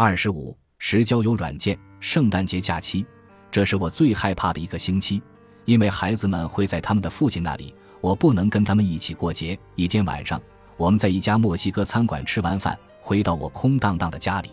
[0.00, 1.76] 二十五，时交友软件。
[1.98, 3.04] 圣诞节假期，
[3.50, 5.20] 这是我最害怕的一个星期，
[5.64, 9.58] 因为孩子们会在他们的父亲那里，我不能跟他们一起过节。
[9.74, 10.40] 一天晚上，
[10.76, 14.50] 我们在一家墨西哥餐馆吃完饭，回到我空荡荡的家里，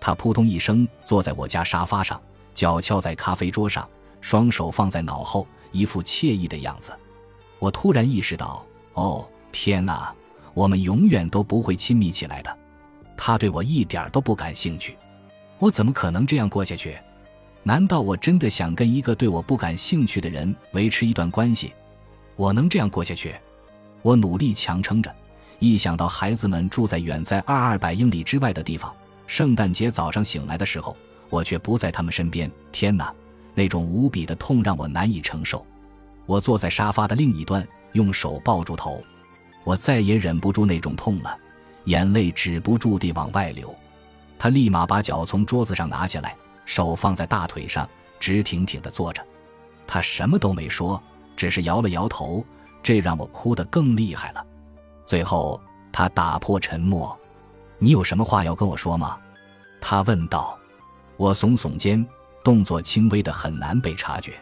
[0.00, 2.20] 他扑通一声坐在我家沙发上，
[2.52, 3.88] 脚翘在咖啡桌上，
[4.20, 6.90] 双手放在脑后，一副惬意的样子。
[7.60, 10.12] 我突然意识到，哦，天哪，
[10.54, 12.58] 我们永远都不会亲密起来的。
[13.24, 14.98] 他对我一点都不感兴趣，
[15.60, 16.98] 我怎么可能这样过下去？
[17.62, 21.72] 难道我真的想跟一个对我不感兴趣的人维持一段关系？
[22.34, 23.32] 我能这样过下去？
[24.02, 25.14] 我努力强撑着，
[25.60, 28.92] 一想到孩子们住在远在二二百英里之外的地方，
[29.28, 30.96] 圣诞节早上醒来的时候，
[31.30, 32.50] 我却不在他们身边。
[32.72, 33.14] 天哪，
[33.54, 35.64] 那种无比的痛让我难以承受。
[36.26, 39.00] 我坐在沙发的另一端，用手抱住头，
[39.62, 41.38] 我再也忍不住那种痛了。
[41.84, 43.74] 眼泪止不住地往外流，
[44.38, 47.88] 他立马把脚从桌子上拿下来，手放在大腿上，
[48.20, 49.24] 直挺挺地坐着。
[49.86, 51.02] 他什么都没说，
[51.36, 52.44] 只是摇了摇头，
[52.82, 54.46] 这让我哭得更厉害了。
[55.04, 55.60] 最后，
[55.92, 57.18] 他打破沉默
[57.78, 59.18] ：“你有什么话要跟我说吗？”
[59.80, 60.58] 他问道。
[61.18, 62.04] 我耸耸肩，
[62.42, 64.32] 动作轻微的很难被察觉。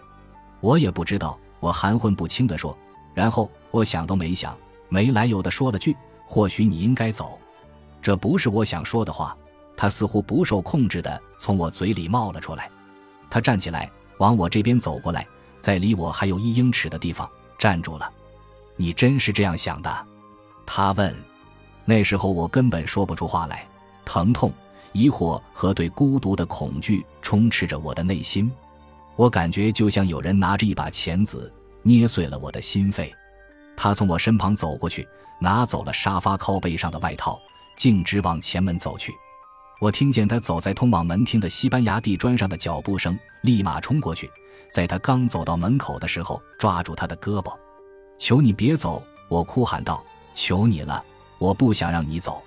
[0.61, 2.77] 我也不知道，我含混不清地说。
[3.13, 4.57] 然后我想都没想，
[4.89, 5.95] 没来由的说了句。
[6.33, 7.37] 或许你应该走，
[8.01, 9.37] 这不是我想说的话。
[9.77, 12.71] 他似乎不受控制的从我嘴里冒了出来。
[13.29, 15.27] 他站起来，往我这边走过来，
[15.61, 18.09] 在离我还有一英尺的地方站住了。
[18.77, 20.07] 你真是这样想的？
[20.65, 21.13] 他问。
[21.85, 23.67] 那时候我根本说不出话来，
[24.05, 24.53] 疼痛、
[24.93, 28.49] 疑惑和对孤独的恐惧充斥着我的内心。
[29.17, 33.13] 我感觉就像有人拿着一把钳子捏碎了我的心肺。
[33.83, 35.09] 他从我身旁走过去。
[35.43, 37.41] 拿走了沙发靠背上的外套，
[37.75, 39.11] 径直往前门走去。
[39.81, 44.31] 我听见他走在通往门厅的西班牙地砖上的脚步声，立马冲过去。
[44.71, 47.57] 在他刚走到门口的时候，抓住他的胳膊
[48.21, 50.05] ：“求你别走！”我哭喊道
[50.37, 51.03] ：“求你了，
[51.39, 52.43] 我不想让你走。”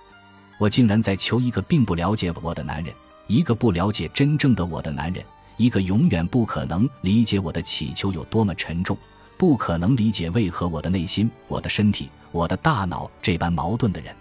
[0.59, 2.93] 我竟然在求一个并不了解我的男人，
[3.25, 5.25] 一个不了解真正的我的男人，
[5.57, 8.95] 一个永远不可能理解我的祈求有多么沉重，
[9.37, 12.09] 不可能理解为何我的内心、我的身体。
[12.31, 14.15] 我的大脑这般矛盾的人，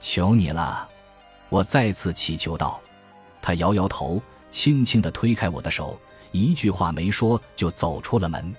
[0.00, 0.88] 求你了！
[1.48, 2.80] 我再次祈求道。
[3.40, 4.20] 他摇摇头，
[4.50, 5.96] 轻轻地推开我的手，
[6.32, 8.52] 一句话没说就走出了门。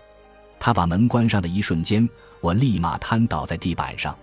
[0.58, 2.08] 他把门关上的一瞬间，
[2.40, 4.18] 我立马瘫倒在地板上。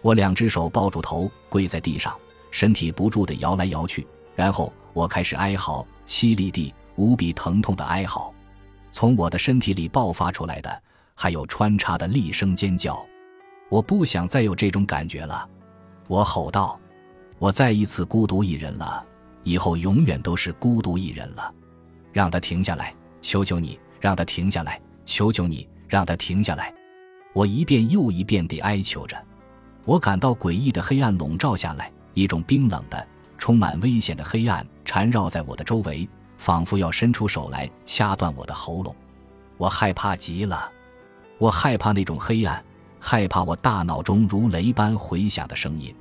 [0.00, 2.16] 我两只手抱住头，跪在地上，
[2.50, 4.06] 身体不住地摇来摇去。
[4.34, 8.32] 然后我开始哀嚎，凄厉地、无比疼痛的哀嚎。
[8.90, 10.82] 从我的身体里爆发出来的，
[11.16, 13.04] 还有穿插的厉声尖叫。
[13.68, 15.48] 我不想再有这种感觉了，
[16.06, 16.78] 我吼道
[17.40, 19.04] ：“我再一次孤独一人了，
[19.42, 21.52] 以后永远都是孤独一人了。”
[22.12, 26.72] 让他停下来，求求你，让他停下来，求求你，让他停下来。
[27.32, 29.20] 我一遍又一遍地哀求着。
[29.84, 33.06] 我感到诡异的黑暗笼罩下来，一种冰冷的、
[33.36, 38.94] 充满危险的黑暗缠绕在我的周围，仿佛要伸出手来掐断我的喉咙。
[39.58, 40.70] 我害怕极了，
[41.38, 42.62] 我害怕那种黑暗。
[42.98, 45.94] 害怕我大脑中如雷般回响的声音，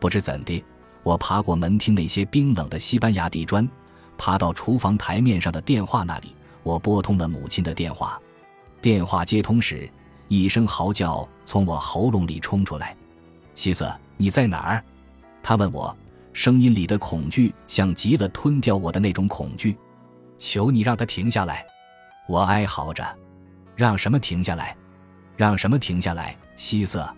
[0.00, 0.64] 不知怎的，
[1.02, 3.68] 我爬过门厅那些冰冷的西班牙地砖，
[4.16, 6.34] 爬到厨房台面上的电话那里。
[6.62, 8.18] 我拨通了母亲的电话，
[8.80, 9.90] 电话接通时，
[10.28, 12.96] 一声嚎叫从我喉咙里冲出来
[13.54, 14.82] ：“西瑟，你在哪儿？”
[15.42, 15.94] 他问我，
[16.32, 19.76] 声音里的恐惧像极了吞掉我的那种恐惧。
[20.38, 21.66] 求你让他停下来！
[22.26, 23.04] 我哀嚎着
[23.78, 24.76] ：“让什么停下来？”
[25.38, 27.08] 让什么停下来，希瑟？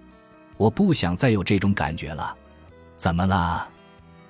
[0.59, 2.37] 我不想再有这种感觉了。
[2.97, 3.67] 怎么了？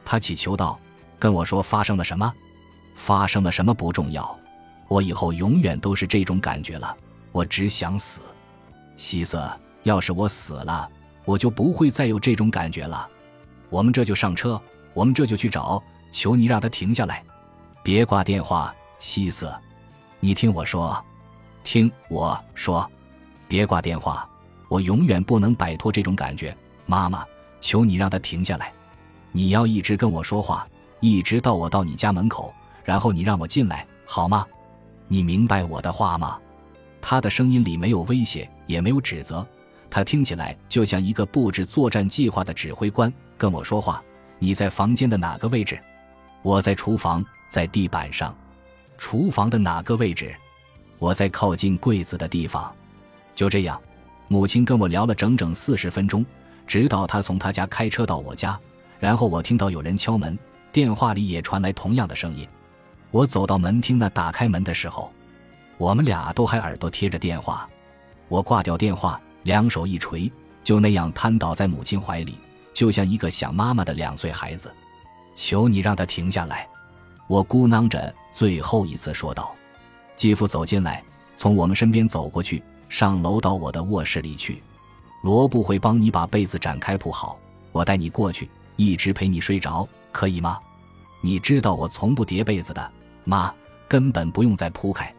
[0.05, 0.79] 他祈求道
[1.19, 2.33] ：“跟我说发生了什么？
[2.95, 4.39] 发生了什么不重要，
[4.87, 6.97] 我以后永远都是这种感觉了。
[7.33, 8.21] 我只想死。
[8.97, 9.51] 希瑟，
[9.83, 10.89] 要是我死了，
[11.25, 13.09] 我就不会再有这种感觉了。
[13.71, 14.63] 我们这就上车，
[14.95, 15.83] 我们这就去找。
[16.13, 17.25] 求你让他停下来，
[17.83, 19.53] 别挂电话，希瑟。
[20.21, 21.05] 你听我说，
[21.63, 22.89] 听我说。”
[23.49, 24.29] 别挂电话，
[24.69, 26.57] 我永远不能摆脱这种感觉。
[26.87, 27.25] 妈妈，
[27.61, 28.73] 求你让他停下来。
[29.33, 30.67] 你要一直跟我说话，
[31.01, 32.55] 一直到我到你家门口，
[32.85, 34.47] 然后你让我进来，好吗？
[35.09, 36.39] 你明白我的话吗？
[37.01, 39.47] 他的声音里没有威胁，也没有指责，
[39.89, 44.03] 他听起来就像一个布置作战计划的指挥官跟我说话。
[44.39, 45.81] 你在房间的哪个位置？
[46.43, 48.33] 我在厨房，在地板上。
[48.97, 50.35] 厨房的哪个位置？
[51.01, 52.73] 我在靠近柜子的地方。
[53.35, 53.81] 就这样，
[54.29, 56.25] 母亲跟我聊了整整四十分钟，
[56.67, 58.57] 直到她从她家开车到我家，
[59.01, 60.39] 然后我听到有人敲门，
[60.71, 62.47] 电话里也传来同样的声音。
[63.11, 65.11] 我走到门厅那打开门的时候，
[65.79, 67.69] 我们俩都还耳朵贴着电话。
[68.29, 70.31] 我挂掉电话，两手一垂，
[70.63, 72.39] 就那样瘫倒在母亲怀里，
[72.75, 74.71] 就像一个想妈妈的两岁孩子。
[75.35, 76.69] 求你让他停下来！
[77.27, 79.55] 我咕囔着，最后一次说道。
[80.21, 81.03] 继父走进来，
[81.35, 84.63] 从我们身边走过去，上楼到我的卧室里去。
[85.23, 87.39] 罗布会帮你把被子展开铺好，
[87.73, 88.47] 我带你过去，
[88.77, 90.59] 一直陪你睡着，可以吗？
[91.23, 92.91] 你知道我从不叠被子的。
[93.25, 93.51] 妈，
[93.89, 95.11] 根本不用再铺开。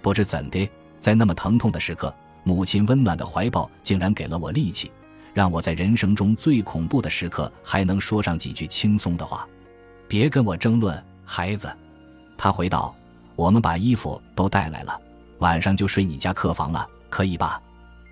[0.00, 0.66] 不知怎的，
[0.98, 4.90] 在那么疼痛的时刻，母亲温暖的怀抱竟然给了我力气，
[5.34, 9.46] 让我在人生中最恐怖的时刻还能说上几句轻松的话。
[10.08, 11.70] 别跟我争论，孩子。
[12.38, 12.94] 他回道
[13.38, 15.00] ：“我们把衣服都带来了，
[15.38, 17.62] 晚上就睡你家客房了，可以吧？”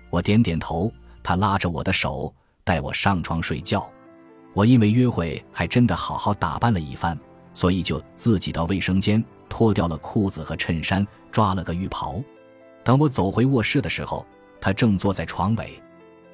[0.09, 0.89] 我点点头。
[1.21, 2.33] 他拉着我的手
[2.63, 3.85] 带我上床睡觉。
[4.53, 7.19] 我因为约会还真的好好打扮了一番。
[7.53, 12.21] 所以就自己到卫生间脱掉了裤子和衬衫，抓了个浴袍。
[12.85, 14.25] 等我走回卧室的时候，
[14.61, 15.77] 他正坐在床尾。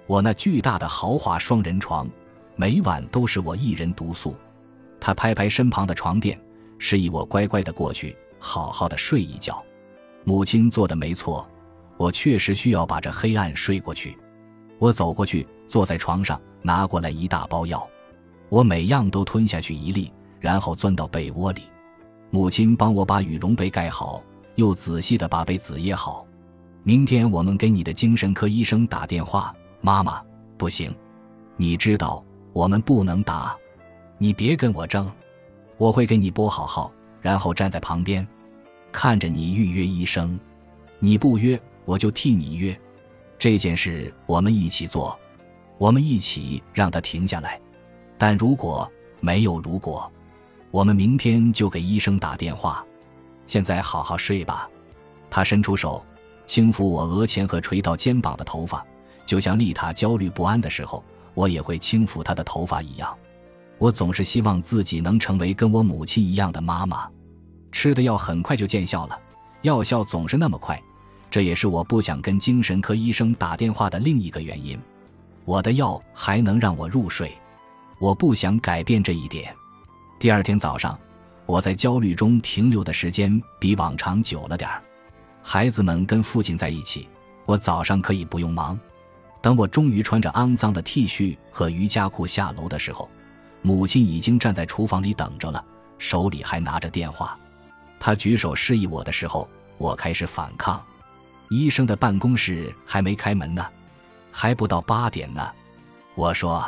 [0.06, 2.08] 我那巨大的豪华双人床，
[2.56, 4.36] 每晚都是我一人独宿。
[5.00, 6.40] 他拍拍身旁的床垫，
[6.78, 9.64] 示意我乖乖的过去，好好的睡一觉。
[10.26, 11.48] 母亲做的没错，
[11.96, 14.18] 我确实需要把这黑暗睡过去。
[14.80, 17.88] 我走过去，坐在床上，拿过来一大包药，
[18.50, 20.12] 我每样都吞下去一粒。
[20.42, 21.62] 然后钻到被窝里，
[22.30, 24.22] 母亲帮我把羽绒被盖好，
[24.56, 26.28] 又仔细的把被子掖好。
[26.84, 29.56] 明天我们给你的精神科医生打电话。
[29.80, 30.22] 妈妈，
[30.58, 30.94] 不行，
[31.56, 33.56] 你知道我们不能打，
[34.18, 35.10] 你别跟我争。
[35.78, 36.92] 我会给你拨好号，
[37.22, 38.28] 然后站在旁边，
[38.94, 40.40] 看着你预约医生。
[41.00, 42.80] 你不约，我就替你约。
[43.38, 45.20] 这件事我们一起做，
[45.78, 47.60] 我们一起让他停下来。
[48.18, 50.10] 但如果没有如果。
[50.72, 52.84] 我们明天就给医生打电话。
[53.46, 54.68] 现在好好睡吧。
[55.30, 56.04] 他伸出手，
[56.48, 58.84] 轻抚我额前和垂到肩膀的头发，
[59.24, 61.04] 就像丽塔焦虑不安的时候，
[61.36, 63.16] 我也会轻抚她的头发一样。
[63.78, 67.08] 我总是希望自己能成为跟我母亲一样的妈妈。
[67.74, 69.20] 吃的药很快就见效了，
[69.64, 70.82] 药效总是那么快，
[71.30, 74.80] 这也是我不想跟精神科医生打电话的另一个原因。
[75.44, 77.36] 我的药还能让我入睡，
[78.00, 79.54] 我不想改变这一点。
[80.20, 80.98] 第二天早上，
[81.46, 84.82] 我在焦虑中停留的时间比往常久了点儿。
[85.42, 87.10] 孩子们跟父亲在一起，
[87.46, 88.80] 我早上可以不用忙。
[89.42, 93.10] 等我终于穿着肮脏的 T 恤和瑜伽裤下楼的时候，
[93.62, 95.62] 母亲已经站在厨房里等着了，
[95.98, 97.38] 手里还拿着电话。
[98.06, 99.48] 他举手示意我的时候，
[99.78, 100.84] 我开始反抗。
[101.50, 103.66] 医生的办公室还没开门呢，
[104.30, 105.42] 还不到八点呢。
[106.14, 106.62] 我说：“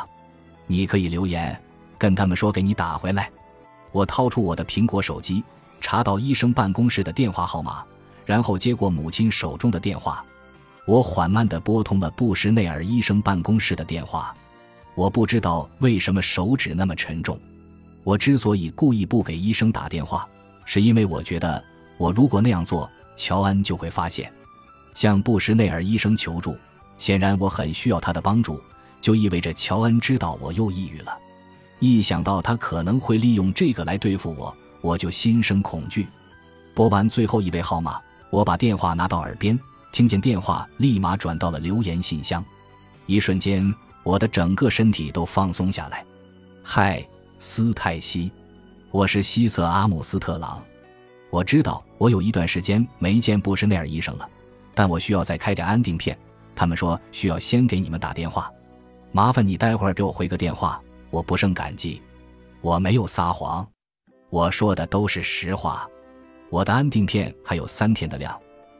[0.66, 1.54] 你可以留言，
[1.98, 3.30] 跟他们说给你打回来。”
[3.92, 5.44] 我掏出我的苹果手机，
[5.78, 7.84] 查到医生办公室的电话号码，
[8.24, 10.24] 然后接过母亲手中的电话。
[10.86, 14.34] 我缓慢地拨通了布什内尔医生办公室的电话。
[14.94, 17.38] 我不知道为什么手指那么沉重。
[18.04, 20.26] 我之所以故意不给医生打电话，
[20.66, 21.62] 是因为我觉得
[21.96, 24.30] 我如果那样做，乔恩就会发现。
[24.92, 26.56] 向布什内尔医生求助，
[26.98, 28.60] 显然我很需要他的帮助，
[29.00, 31.16] 就意味着乔恩知道我又抑郁了。
[31.78, 36.06] 一想到他可能会利用这个来对付我，我就心生恐惧。
[36.74, 38.00] 拨完最后一位号码，
[38.30, 39.58] 我把电话拿到耳边，
[39.92, 42.42] 听见电话立马转到了留言信箱。
[43.04, 46.04] 一瞬间，我的整个身体都放松下来。
[46.62, 47.06] 嗨，
[47.38, 48.32] 斯泰西，
[48.96, 50.64] 我是希瑟阿姆斯特朗。
[51.28, 54.26] 我知道我有一段时间没见布什内尔医生了，
[54.74, 56.18] 但我需要再开点安定片。
[56.54, 58.50] 他们说需要先给你们打电话，
[59.12, 60.80] 麻烦你待会儿给我回个电话。
[61.10, 62.00] 我不胜感激，
[62.62, 63.68] 我没有撒谎，
[64.30, 65.86] 我说的都是实话。
[66.48, 68.34] 我的安定片还有三天的量，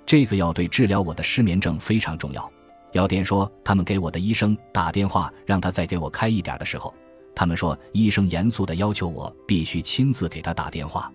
[0.07, 2.51] 这个药对治疗我的失眠症非常重要。
[2.93, 6.95] 药店说他们给我的医生打电话，让他再给我开一点的时候，
[7.37, 11.13] 他们说医生严肃的要求我必须亲自给他打电话。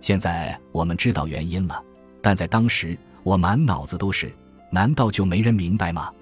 [0.00, 1.82] 现在我们知道原因了，
[2.20, 4.32] 但在当时我满脑子都是：
[4.70, 6.12] 难道就没人明白吗？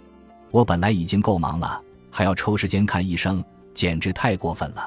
[0.53, 3.45] 我本来已经够忙了，还要抽时间看医生。
[3.75, 4.87] 简直太过分了！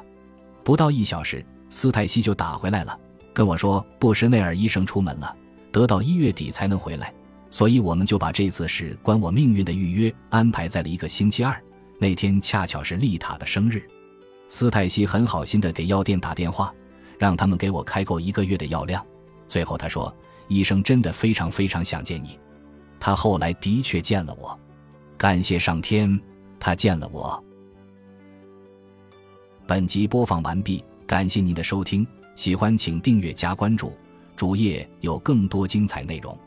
[0.63, 2.95] 不到一小时，斯泰西就打回来了，
[3.33, 5.35] 跟我说布什内尔医生出门了，
[5.71, 7.12] 得到一月底才能回来，
[7.50, 11.59] 所以我们就把这次事关我命运的预约安排在了一个星期二。
[12.00, 13.81] 那天恰巧是丽塔的生日。
[14.48, 16.74] 斯泰西很好心的给药店打电话，
[17.18, 19.06] 让他们给我开够一个月的药量。
[19.48, 20.14] 最后他说，
[20.48, 22.40] 医生真的非常非常想见你。
[23.00, 24.58] 他后来的确见了我，
[25.18, 26.20] 感谢上天，
[26.60, 27.44] 他见了我。
[29.68, 32.06] 本集播放完毕，感谢您的收听。
[32.36, 33.94] 喜欢请订阅加关注，
[34.36, 36.38] 主页有更多精彩内容。